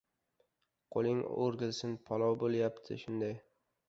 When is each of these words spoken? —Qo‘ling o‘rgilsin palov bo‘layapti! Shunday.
—Qo‘ling 0.95 1.19
o‘rgilsin 1.47 1.93
palov 2.07 2.39
bo‘layapti! 2.45 2.99
Shunday. 3.03 3.37